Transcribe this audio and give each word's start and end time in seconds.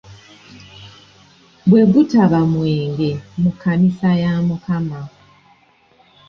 Bwe 1.69 1.81
gutaba 1.93 2.39
mwenge 2.51 3.09
mu 3.41 3.51
kkanisa 3.53 4.09
ya 4.21 4.33
Mukama. 4.47 4.99